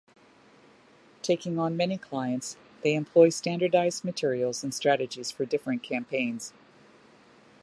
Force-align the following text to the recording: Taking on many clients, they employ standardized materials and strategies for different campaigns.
Taking 1.21 1.59
on 1.59 1.77
many 1.77 1.95
clients, 1.95 2.57
they 2.81 2.95
employ 2.95 3.29
standardized 3.29 4.03
materials 4.03 4.63
and 4.63 4.73
strategies 4.73 5.29
for 5.29 5.45
different 5.45 5.83
campaigns. 5.83 6.53